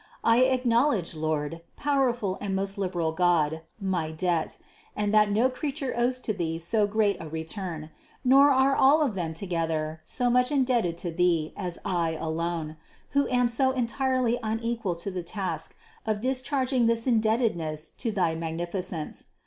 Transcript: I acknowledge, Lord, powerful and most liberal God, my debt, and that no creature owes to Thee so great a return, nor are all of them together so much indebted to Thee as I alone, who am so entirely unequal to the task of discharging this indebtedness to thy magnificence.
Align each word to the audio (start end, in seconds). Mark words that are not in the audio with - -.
I 0.23 0.37
acknowledge, 0.37 1.13
Lord, 1.13 1.61
powerful 1.77 2.39
and 2.41 2.55
most 2.55 2.75
liberal 2.79 3.11
God, 3.11 3.61
my 3.79 4.11
debt, 4.11 4.57
and 4.95 5.13
that 5.13 5.29
no 5.31 5.47
creature 5.47 5.93
owes 5.95 6.19
to 6.21 6.33
Thee 6.33 6.57
so 6.57 6.87
great 6.87 7.17
a 7.19 7.29
return, 7.29 7.91
nor 8.25 8.49
are 8.49 8.75
all 8.75 9.03
of 9.03 9.13
them 9.13 9.35
together 9.35 10.01
so 10.03 10.27
much 10.31 10.51
indebted 10.51 10.97
to 11.05 11.11
Thee 11.11 11.53
as 11.55 11.77
I 11.85 12.13
alone, 12.13 12.77
who 13.11 13.27
am 13.29 13.47
so 13.47 13.69
entirely 13.73 14.39
unequal 14.41 14.95
to 14.95 15.11
the 15.11 15.21
task 15.21 15.75
of 16.07 16.19
discharging 16.19 16.87
this 16.87 17.05
indebtedness 17.05 17.91
to 17.99 18.11
thy 18.11 18.33
magnificence. 18.33 19.27